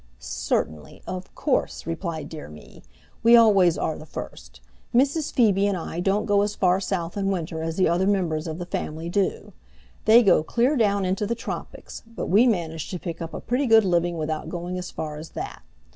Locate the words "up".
13.21-13.35